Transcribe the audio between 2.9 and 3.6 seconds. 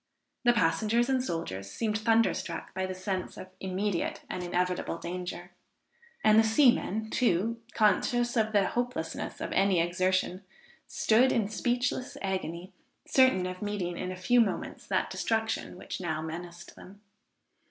sense of